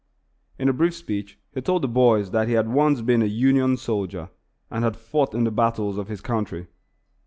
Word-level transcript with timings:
In 0.57 0.67
a 0.67 0.73
brief 0.73 0.95
speech 0.95 1.37
he 1.53 1.61
told 1.61 1.83
the 1.83 1.87
boys 1.87 2.31
that 2.31 2.47
he 2.47 2.55
had 2.55 2.67
once 2.73 3.01
been 3.01 3.21
a 3.21 3.25
Union 3.27 3.77
soldier, 3.77 4.31
and 4.71 4.83
had 4.83 4.97
fought 4.97 5.35
in 5.35 5.43
the 5.43 5.51
battles 5.51 5.99
of 5.99 6.07
his 6.07 6.21
country. 6.21 6.69